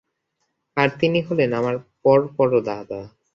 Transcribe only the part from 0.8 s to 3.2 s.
আর তিনি হলেন আমার পর-পরদাদা।